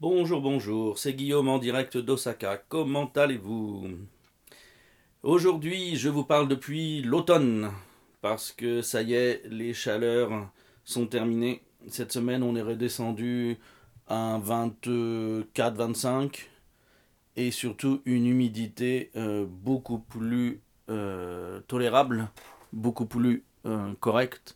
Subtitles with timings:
[0.00, 2.62] Bonjour, bonjour, c'est Guillaume en direct d'Osaka.
[2.68, 3.88] Comment allez-vous?
[5.24, 7.72] Aujourd'hui, je vous parle depuis l'automne,
[8.20, 10.52] parce que ça y est, les chaleurs
[10.84, 11.64] sont terminées.
[11.88, 13.58] Cette semaine, on est redescendu
[14.06, 16.46] à 24-25,
[17.34, 22.28] et surtout une humidité euh, beaucoup plus euh, tolérable,
[22.72, 24.54] beaucoup plus euh, correcte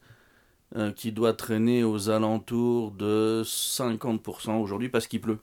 [0.74, 5.38] euh, qui doit traîner aux alentours de 50% aujourd'hui parce qu'il pleut.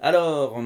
[0.00, 0.62] Alors,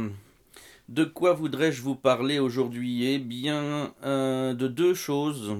[0.88, 3.06] de quoi voudrais-je vous parler aujourd'hui?
[3.06, 5.56] Eh bien, euh, de deux choses.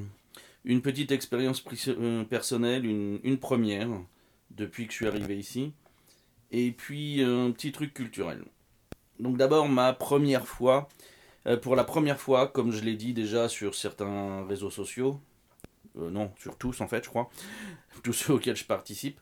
[0.64, 3.88] Une petite expérience euh, personnelle, une, une, première,
[4.52, 5.72] depuis que je suis arrivé ici.
[6.52, 8.44] Et puis, un petit truc culturel.
[9.18, 10.88] Donc d'abord, ma première fois.
[11.62, 15.20] pour la première fois, comme je l'ai dit déjà sur certains réseaux sociaux,
[15.98, 17.30] euh, non, sur tous en fait, je crois,
[18.02, 19.18] tous ceux auxquels je participe,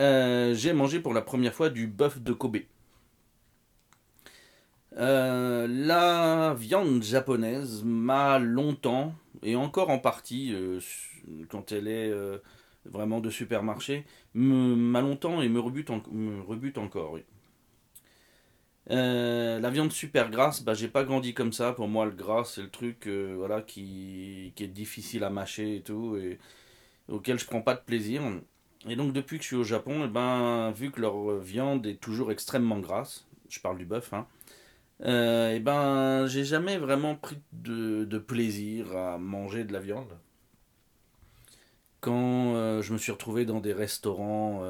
[0.00, 2.58] euh, j'ai mangé pour la première fois du bœuf de Kobe.
[4.98, 10.54] Euh, la viande japonaise m'a longtemps, et encore en partie,
[11.48, 12.12] quand elle est
[12.84, 15.90] vraiment de supermarché, m'a longtemps et me rebute,
[16.78, 17.18] encore.
[18.90, 21.72] Euh, la viande super grasse, bah j'ai pas grandi comme ça.
[21.72, 25.76] Pour moi, le gras, c'est le truc euh, voilà, qui, qui, est difficile à mâcher
[25.76, 26.38] et tout, et
[27.08, 28.22] auquel je prends pas de plaisir.
[28.88, 31.86] Et donc, depuis que je suis au Japon, et eh ben, vu que leur viande
[31.86, 34.26] est toujours extrêmement grasse, je parle du bœuf, hein,
[35.02, 39.80] euh, et eh ben, j'ai jamais vraiment pris de, de, plaisir à manger de la
[39.80, 40.18] viande.
[42.00, 44.62] Quand je me suis retrouvé dans des restaurants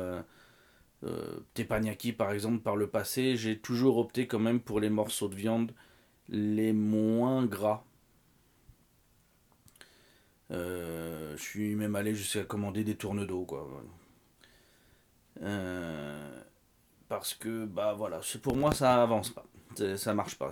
[1.05, 1.41] euh,
[2.17, 5.72] par exemple par le passé, j'ai toujours opté quand même pour les morceaux de viande
[6.28, 7.84] les moins gras.
[10.50, 13.69] Euh, je suis même allé jusqu'à commander des tournes d'eau quoi.
[15.42, 16.42] Euh,
[17.08, 19.45] parce que bah voilà, pour moi ça avance pas,
[19.96, 20.51] ça marche pas.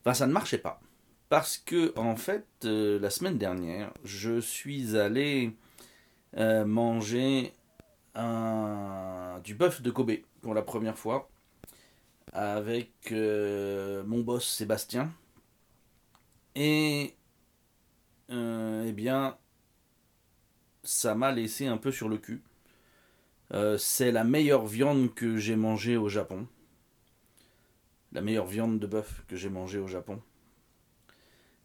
[0.00, 0.80] Enfin ça ne marchait pas
[1.28, 5.54] parce que en fait la semaine dernière je suis allé
[6.36, 7.52] manger
[8.14, 11.30] du bœuf de Kobe pour la première fois
[12.32, 15.12] avec euh, mon boss Sébastien.
[16.54, 17.14] Et
[18.30, 19.36] euh, eh bien,
[20.82, 22.42] ça m'a laissé un peu sur le cul.
[23.52, 26.46] Euh, c'est la meilleure viande que j'ai mangée au Japon.
[28.12, 30.20] La meilleure viande de bœuf que j'ai mangée au Japon.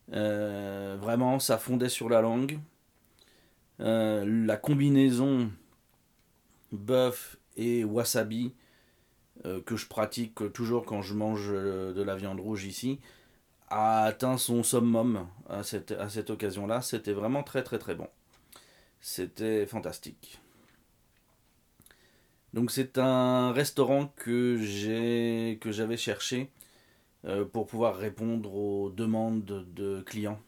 [0.07, 2.59] vraiment, ça fondait sur la langue.
[3.79, 5.51] la combinaison
[6.75, 8.53] bœuf et wasabi
[9.45, 12.99] euh, que je pratique toujours quand je mange euh, de la viande rouge ici
[13.69, 16.81] a atteint son summum à cette, occasion-là.
[16.81, 18.07] C'était vraiment très très très bon.
[19.01, 20.39] C'était fantastique.
[22.53, 26.51] Donc c'est un restaurant que j'avais cherché
[27.25, 30.39] euh, pour pouvoir répondre aux demandes de clients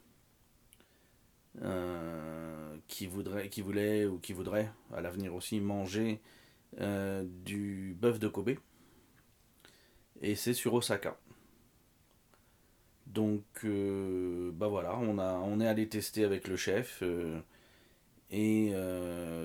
[2.87, 6.21] qui, voudrait, qui voulait ou qui voudrait à l'avenir aussi manger
[6.79, 8.51] euh, du bœuf de Kobe.
[10.21, 11.17] Et c'est sur Osaka.
[13.07, 16.99] Donc, euh, bah voilà, on, est allé tester avec le chef.
[17.01, 17.39] Euh,
[18.29, 18.73] et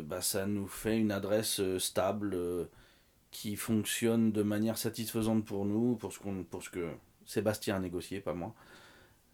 [0.05, 2.37] bah ça nous fait une adresse stable
[3.31, 6.13] qui fonctionne de manière satisfaisante pour nous, pour
[6.51, 6.91] pour ce que
[7.25, 8.55] Sébastien a négocié, pas moi.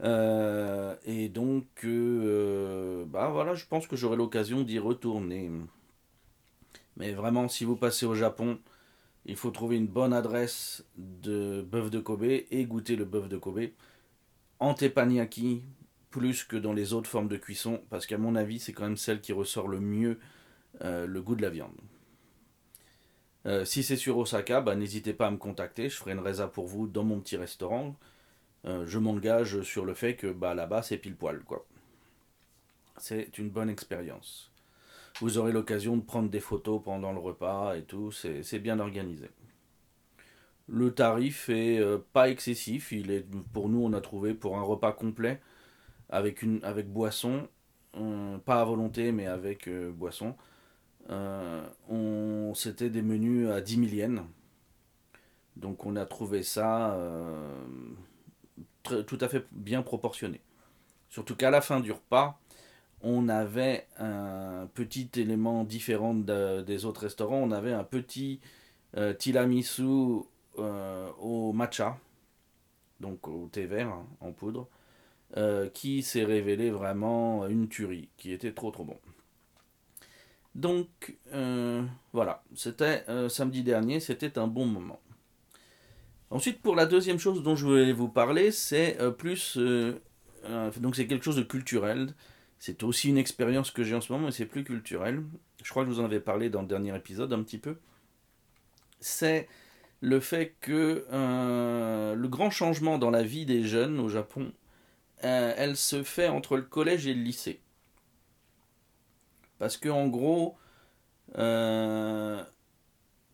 [0.03, 5.51] Euh, et donc, euh, bah voilà, je pense que j'aurai l'occasion d'y retourner.
[6.97, 8.59] Mais vraiment, si vous passez au Japon,
[9.27, 13.37] il faut trouver une bonne adresse de bœuf de Kobe et goûter le bœuf de
[13.37, 13.69] Kobe
[14.61, 15.63] en teppanyaki
[16.11, 18.97] plus que dans les autres formes de cuisson, parce qu'à mon avis, c'est quand même
[18.97, 20.19] celle qui ressort le mieux
[20.83, 21.77] euh, le goût de la viande.
[23.65, 26.67] si c'est sur Osaka, bah, n'hésitez pas à me contacter, je ferai une résa pour
[26.67, 27.97] vous dans mon petit restaurant.
[28.65, 31.65] Euh, je m'engage sur le fait que bah, là-bas c'est pile poil quoi.
[32.97, 34.51] C'est une bonne expérience.
[35.21, 39.31] Vous aurez l'occasion de prendre des photos pendant le repas et tout, c'est bien organisé.
[40.69, 44.63] Le tarif est euh, pas excessif, il est pour nous on a trouvé pour un
[44.63, 45.41] repas complet
[46.11, 47.49] avec une avec boisson,
[47.97, 50.37] euh, pas à volonté mais avec boisson.
[51.09, 54.23] on c'était des menus à 10 000 yens.
[55.57, 56.97] Donc on a trouvé ça
[58.83, 60.41] tout à fait bien proportionné.
[61.09, 62.39] Surtout qu'à la fin du repas,
[63.03, 67.39] on avait un petit élément différent des autres restaurants.
[67.39, 68.41] On avait un petit
[68.97, 70.23] euh, tiramisu
[70.59, 71.99] euh, au matcha,
[73.01, 74.69] donc au thé vert hein, en poudre,
[75.37, 78.99] euh, qui s'est révélé vraiment une tuerie, qui était trop trop bon.
[80.55, 81.17] Donc
[82.13, 84.99] voilà, c'était samedi dernier, c'était un bon moment.
[86.31, 89.59] Ensuite, pour la deuxième chose dont je voulais vous parler, c'est plus
[90.79, 92.15] donc c'est quelque chose de culturel.
[92.59, 95.23] C'est aussi une expérience que j'ai en ce moment, mais c'est plus culturel.
[95.63, 97.79] Je crois que je vous en avais parlé dans le dernier épisode un petit peu.
[99.01, 99.49] C'est
[100.01, 104.53] le fait que euh, le grand changement dans la vie des jeunes au Japon,
[105.25, 107.61] euh, elle se fait entre le collège et le lycée.
[109.59, 110.57] Parce que en gros,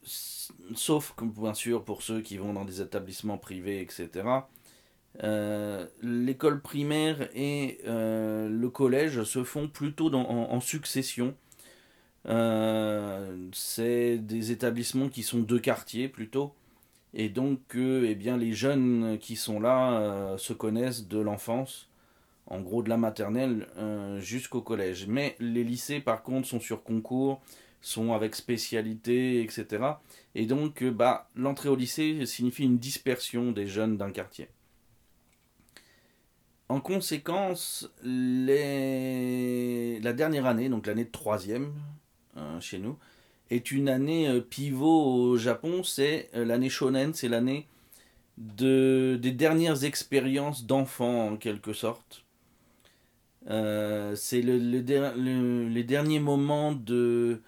[0.05, 4.25] sauf bien sûr pour ceux qui vont dans des établissements privés, etc.,
[5.23, 11.35] euh, l'école primaire et euh, le collège se font plutôt en, succession.
[12.27, 16.53] Euh, c'est des établissements qui sont deux quartiers plutôt.
[17.13, 21.89] Et donc, eh bien, les jeunes qui sont là se connaissent de l'enfance,
[22.47, 23.69] en gros de la maternelle
[24.19, 25.07] jusqu'au collège.
[25.07, 27.41] Mais les lycées, par contre, sont sur concours,
[27.85, 29.85] sont avec spécialité, etc.
[30.35, 34.49] Et donc, bah, l'entrée au lycée signifie une dispersion des jeunes d'un quartier.
[36.71, 40.01] En conséquence, les...
[40.01, 41.75] la dernière année, donc l'année de troisième
[42.39, 42.97] euh, chez nous,
[43.51, 45.83] est une année euh, pivot au Japon.
[45.83, 47.69] C'est euh, l'année shonen, c'est l'année
[48.39, 49.19] de...
[49.21, 52.25] des dernières expériences d'enfants en quelque sorte.
[53.47, 57.43] c'est le, les derniers moments de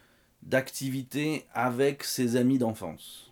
[0.47, 3.27] d'activité avec ses amis d'enfance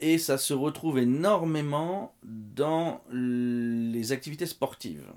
[0.00, 5.12] et ça se retrouve énormément dans les activités sportives.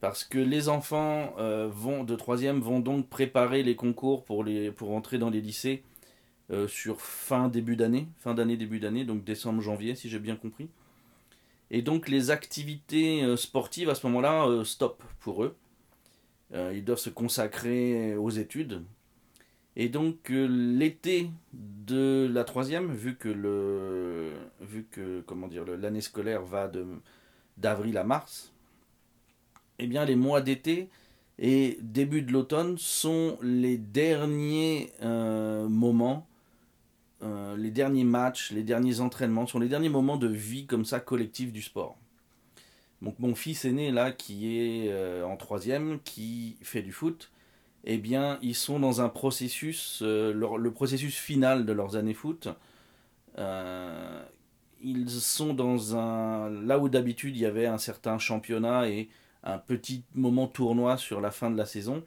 [0.00, 4.70] Parce que les enfants euh, vont, de troisième vont donc préparer les concours pour, les,
[4.70, 5.82] pour entrer dans les lycées
[6.50, 10.36] euh, sur fin début d'année, fin d'année, début d'année, donc décembre, janvier, si j'ai bien
[10.36, 10.68] compris.
[11.70, 15.56] Et donc les activités euh, sportives à ce moment-là, stop pour eux.
[16.52, 18.82] Ils doivent se consacrer aux études.
[19.76, 24.40] Et donc euh, l'été de la troisième, vu que
[25.26, 26.86] comment dire, l'année scolaire va de
[27.56, 28.52] d'avril à mars,
[29.78, 30.88] eh bien les mois d'été
[31.38, 36.26] et début de l'automne sont les derniers euh, moments,
[37.22, 41.00] euh, les derniers matchs, les derniers entraînements, sont les derniers moments de vie comme ça
[41.00, 41.96] collective du sport.
[43.04, 47.30] Donc mon fils aîné là qui est en troisième, qui fait du foot,
[47.86, 52.48] eh bien, ils sont dans un processus, euh, le, processus final de leurs années foot.
[53.38, 54.22] Euh,
[54.82, 56.50] ils sont dans un.
[56.50, 59.08] Là où d'habitude il y avait un certain championnat et
[59.42, 62.02] un petit moment tournoi sur la fin de la saison.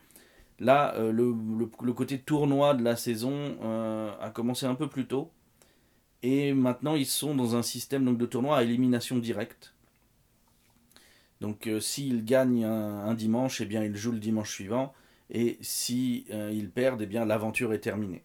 [0.60, 1.36] Là, euh, le,
[1.84, 3.58] le, côté tournoi de la saison
[4.20, 5.32] a commencé un peu plus tôt.
[6.24, 9.76] Et maintenant, ils sont dans un système donc, de tournoi à élimination directe.
[11.42, 14.94] Donc, s'ils gagnent un, un, dimanche, eh bien, ils jouent le dimanche suivant
[15.30, 18.24] et si euh, perdent, eh bien l'aventure est terminée.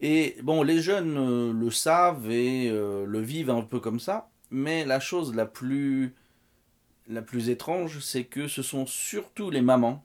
[0.00, 4.28] Et bon, les jeunes euh, le savent et euh, le vivent un peu comme ça,
[4.50, 6.14] mais la chose la plus
[7.08, 10.04] la plus étrange, c'est que ce sont surtout les mamans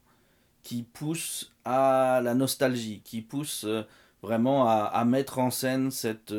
[0.61, 3.65] qui poussent à la nostalgie, qui poussent
[4.21, 6.31] vraiment à, mettre en scène cette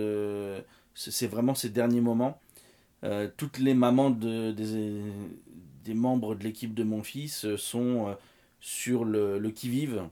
[0.95, 2.41] c'est vraiment ces derniers moments.
[3.37, 8.17] Toutes les mamans de, des, membres de l'équipe de mon fils sont
[8.63, 10.05] sur le, qui-vive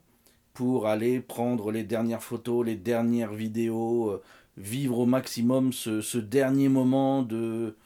[0.53, 4.23] pour aller prendre les dernières photos, les dernières vidéos, euh,
[4.59, 7.77] vivre au maximum ce, dernier moment de,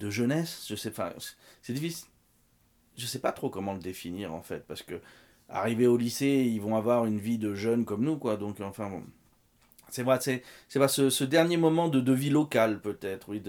[0.00, 0.64] jeunesse.
[0.68, 1.12] Je sais pas,
[1.60, 2.08] c'est difficile.
[2.96, 4.94] Je sais pas trop comment le définir en fait, parce que
[5.50, 8.36] arriver au lycée, ils vont avoir une vie de jeunes comme nous, quoi.
[8.36, 9.02] Donc enfin bon.
[9.90, 13.40] C'est vrai, c'est, c'est pas ce, dernier moment de, vie locale peut-être, oui,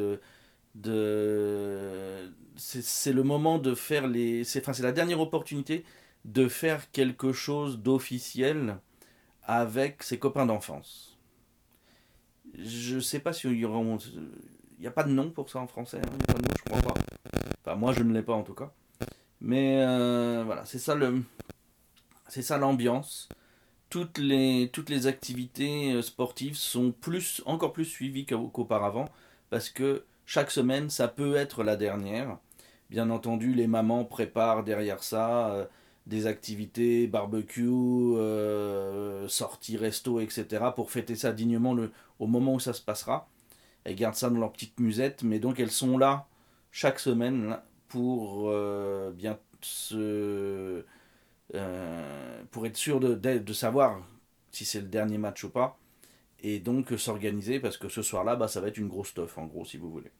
[0.81, 5.85] de c'est, le moment de faire les, c'est, enfin, la dernière opportunité
[6.25, 8.77] de faire quelque chose d'officiel
[9.43, 11.17] avec ses copains d'enfance.
[12.57, 13.79] Je sais pas si il y aura.
[13.79, 16.63] Il n'y a pas de nom pour ça en français, hein, pas de nom, je
[16.63, 16.99] crois pas.
[17.61, 18.71] Enfin, moi je ne l'ai pas en tout cas.
[19.41, 21.23] Mais euh, voilà, c'est ça le.
[22.27, 23.29] C'est ça l'ambiance.
[23.89, 29.05] Toutes les, toutes les activités euh, sportives sont plus, encore plus suivies qu'auparavant
[29.49, 32.37] parce que chaque semaine ça peut être la dernière.
[32.89, 35.65] Bien entendu, les mamans préparent derrière ça euh,
[36.05, 40.65] des activités, barbecue, euh, sorties, resto, etc.
[40.75, 41.75] pour fêter ça dignement
[42.19, 43.29] au moment où ça se passera.
[43.85, 46.27] Elles gardent ça dans leur petite musette, mais donc elles sont là
[46.71, 47.57] chaque semaine
[47.87, 50.83] pour euh, bien se,
[52.51, 54.01] pour être sûr de, de, savoir
[54.51, 55.79] si c'est le dernier match ou pas,
[56.43, 59.45] et donc s'organiser parce que ce soir-là, bah, ça va être une grosse stuff en
[59.45, 60.11] gros si vous voulez.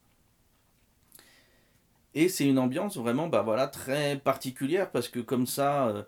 [2.18, 6.04] Et c'est une ambiance vraiment bah voilà, très particulière parce que comme ça, euh,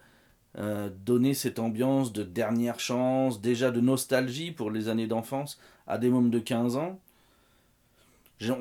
[0.57, 5.99] euh, donner cette ambiance de dernière chance, déjà de nostalgie pour les années d'enfance à
[5.99, 6.99] des mômes de 15 ans,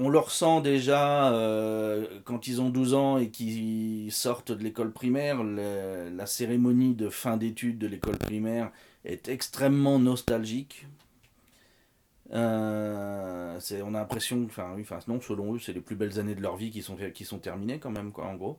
[0.00, 4.92] on le ressent déjà euh, quand ils ont 12 ans et qu'ils sortent de l'école
[4.92, 5.42] primaire.
[5.42, 8.70] la cérémonie de fin d'études de l'école primaire
[9.04, 10.86] est extrêmement nostalgique.
[12.32, 16.34] Euh, on a l'impression, enfin oui, enfin non, selon eux, c'est les plus belles années
[16.34, 18.56] de leur vie qui sont, qui sont terminées quand même, quoi, en gros.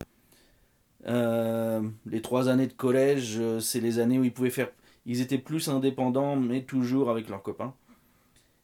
[1.07, 4.69] Euh, les trois années de collège, c'est les années où ils pouvaient faire,
[5.05, 7.73] ils étaient plus indépendants, mais toujours avec leurs copains.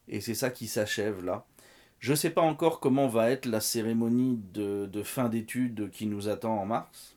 [0.07, 1.45] Et c'est ça qui s'achève là.
[2.00, 6.29] Je ne sais pas encore comment va être la cérémonie de, fin d'études qui nous
[6.29, 7.15] attend en mars.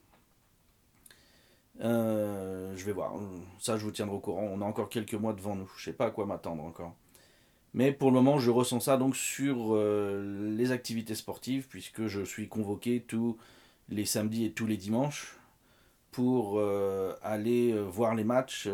[1.80, 3.12] Euh, je vais voir.
[3.58, 4.48] Ça, je vous tiendrai au courant.
[4.50, 5.70] On a encore quelques mois devant nous.
[5.76, 6.94] Je sais pas à quoi m'attendre encore.
[7.74, 12.22] Mais pour le moment, je ressens ça donc sur euh, les activités sportives, puisque je
[12.22, 13.36] suis convoqué tous
[13.88, 15.36] les samedis et tous les dimanches
[16.10, 18.68] pour euh, aller voir les matchs,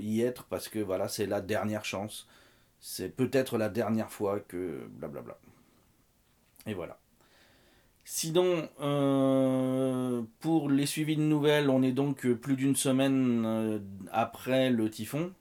[0.00, 2.28] y être, parce que voilà, c'est la dernière chance.
[2.80, 5.38] C'est peut-être la dernière fois que blablabla.
[6.66, 6.98] Et voilà.
[8.08, 13.78] Sinon, euh, pour les suivis de nouvelles, on est donc plus d'une semaine euh,
[14.12, 15.32] après le typhon.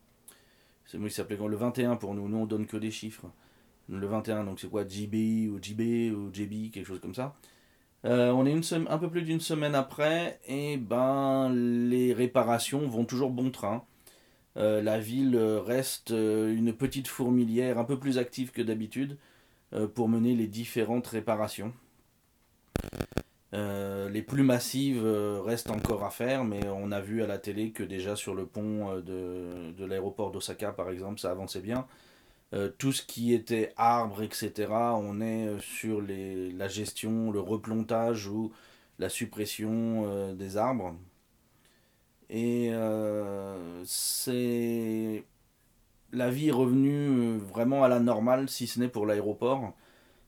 [0.86, 2.28] C'est moi qui s'appelait le 21 pour nous.
[2.28, 3.26] Nous, on donne que des chiffres.
[3.90, 7.36] Le 21, donc c'est quoi JB ou JB ou JB, quelque chose comme ça.
[8.06, 13.06] Euh, on est une un peu plus d'une semaine après, et ben les réparations vont
[13.06, 13.84] toujours bon train.
[14.56, 19.18] la ville reste une petite fourmilière un peu plus active que d'habitude.
[19.76, 21.74] Euh, pour mener les différentes réparations.
[23.56, 27.38] Euh, les plus massives euh, restent encore à faire, mais on a vu à la
[27.38, 31.88] télé que déjà sur le pont de, de l'aéroport d'Osaka, par exemple, ça avançait bien.
[32.78, 38.52] tout ce qui était arbres, etc., on est sur les, la gestion, le replantage ou
[39.00, 40.96] la suppression des arbres.
[42.30, 42.72] Et
[43.86, 45.24] c'est
[46.16, 49.74] la vie est revenue euh, vraiment à la normale, si ce n'est pour l'aéroport.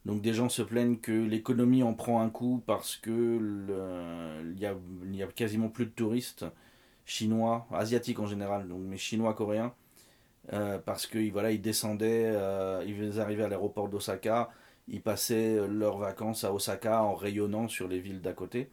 [0.08, 3.40] Donc des gens se plaignent que l'économie en prend un coup parce que
[4.54, 6.46] il y a, quasiment plus de touristes
[7.06, 9.74] chinois, asiatiques en général, mais chinois, coréens,
[10.54, 14.50] euh, parce que voilà, ils descendaient, euh, ils arrivaient à l'aéroport d'Osaka,
[14.88, 18.70] ils passaient leurs vacances à Osaka en rayonnant sur les villes d'à côté.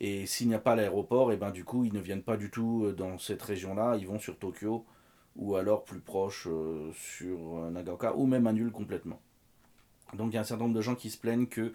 [0.00, 2.50] Et s'il n'y a pas l'aéroport, et ben du coup ils ne viennent pas du
[2.50, 4.84] tout dans cette région-là, ils vont sur Tokyo
[5.36, 7.38] ou alors plus proche euh, sur
[7.70, 9.20] Nagaoka, ou même annule complètement.
[10.14, 11.72] Donc il y a un certain nombre de gens qui se plaignent que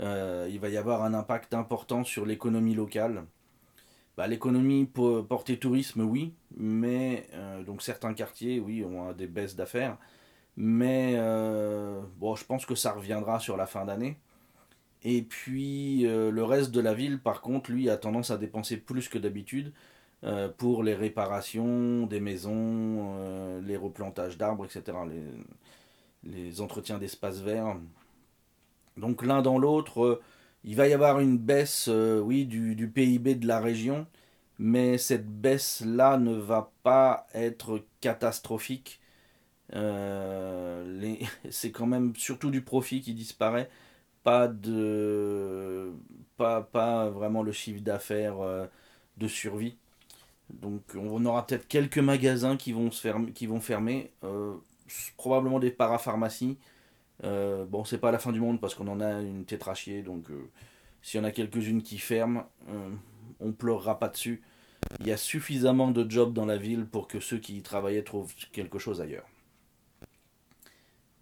[0.00, 3.24] euh, il va y avoir un impact important sur l'économie locale.
[4.16, 9.96] Bah, l'économie portée tourisme, oui, mais euh, donc certains quartiers, oui, ont des baisses d'affaires,
[10.56, 11.14] mais
[12.18, 14.18] bon, je pense que ça reviendra sur la fin d'année.
[15.04, 19.08] Et puis le reste de la ville, par contre, lui, a tendance à dépenser plus
[19.08, 19.72] que d'habitude
[20.24, 24.98] euh, pour les réparations des maisons, euh, les replantages d'arbres, etc.,
[26.24, 27.76] les entretiens d'espaces verts.
[28.96, 30.22] Donc l'un dans l'autre, euh,
[30.64, 34.06] il va y avoir une baisse, oui, du, PIB de la région,
[34.58, 39.00] mais cette baisse-là ne va pas être catastrophique.
[41.50, 43.70] c'est quand même surtout du profit qui disparaît,
[44.24, 45.92] pas de,
[46.36, 48.36] pas, vraiment le chiffre d'affaires
[49.18, 49.76] de survie.
[50.50, 54.54] Donc on aura peut-être quelques magasins qui vont, se fermer, qui vont fermer, euh,
[55.16, 56.58] probablement des parapharmacies.
[57.24, 60.30] Euh, bon, c'est pas la fin du monde parce qu'on en a une tétrachier, donc
[60.30, 60.50] euh,
[61.02, 62.48] s'il y en a quelques-unes qui ferment,
[63.40, 64.42] on pleurera pas dessus.
[65.00, 68.04] Il y a suffisamment de jobs dans la ville pour que ceux qui y travaillaient
[68.04, 69.26] trouvent quelque chose ailleurs.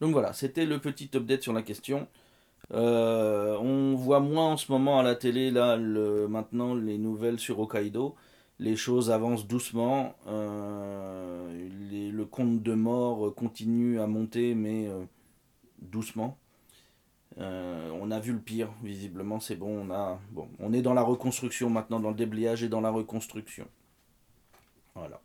[0.01, 2.07] Donc voilà, c'était le petit update sur la question.
[2.71, 8.15] on voit moins en ce moment à la télé là maintenant les nouvelles sur Hokkaido
[8.59, 10.17] les choses avancent doucement.
[10.27, 11.69] Euh,
[12.13, 15.05] le compte de mort continue à monter, mais euh,
[15.81, 16.39] doucement.
[17.39, 20.49] Euh, on a vu le pire, visiblement, c'est bon on, bon.
[20.59, 23.67] on est dans la reconstruction maintenant, dans le déblayage et dans la reconstruction.
[24.95, 25.21] Voilà.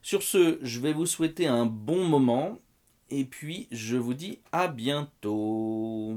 [0.00, 2.58] Sur ce, je vais vous souhaiter un bon moment,
[3.10, 6.16] et puis je vous dis à bientôt.